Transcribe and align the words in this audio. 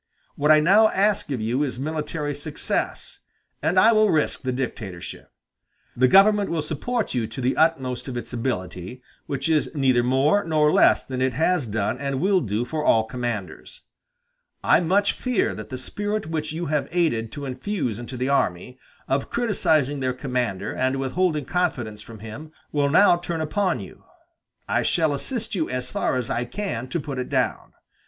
What 0.33 0.49
I 0.49 0.59
now 0.61 0.89
ask 0.89 1.29
of 1.29 1.41
you 1.41 1.61
is 1.61 1.79
military 1.79 2.33
success, 2.33 3.19
and 3.61 3.79
I 3.79 3.91
will 3.91 4.09
risk 4.09 4.41
the 4.41 4.51
dictatorship. 4.51 5.31
The 5.95 6.07
government 6.07 6.49
will 6.49 6.63
support 6.63 7.13
you 7.13 7.27
to 7.27 7.39
the 7.39 7.55
utmost 7.55 8.07
of 8.07 8.17
its 8.17 8.33
ability, 8.33 9.03
which 9.27 9.47
is 9.47 9.69
neither 9.75 10.01
more 10.01 10.43
nor 10.43 10.71
less 10.73 11.05
than 11.05 11.21
it 11.21 11.33
has 11.33 11.67
done 11.67 11.99
and 11.99 12.19
will 12.19 12.41
do 12.41 12.65
for 12.65 12.83
all 12.83 13.03
commanders. 13.03 13.81
I 14.63 14.79
much 14.79 15.11
fear 15.11 15.53
that 15.53 15.69
the 15.69 15.77
spirit 15.77 16.25
which 16.25 16.51
you 16.51 16.65
have 16.65 16.87
aided 16.91 17.31
to 17.33 17.45
infuse 17.45 17.99
into 17.99 18.17
the 18.17 18.27
army, 18.27 18.79
of 19.07 19.29
criticizing 19.29 19.99
their 19.99 20.13
commander 20.13 20.73
and 20.73 20.95
withholding 20.95 21.45
confidence 21.45 22.01
from 22.01 22.21
him, 22.21 22.51
will 22.71 22.89
now 22.89 23.17
turn 23.17 23.39
upon 23.39 23.79
you. 23.79 24.03
I 24.67 24.81
shall 24.81 25.13
assist 25.13 25.53
you 25.53 25.69
as 25.69 25.91
far 25.91 26.15
as 26.15 26.27
I 26.31 26.45
can 26.45 26.87
to 26.87 26.99
put 26.99 27.19
it 27.19 27.29
down. 27.29 27.73